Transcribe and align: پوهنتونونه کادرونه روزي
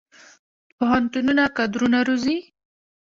پوهنتونونه 0.77 1.43
کادرونه 1.57 1.99
روزي 2.07 2.37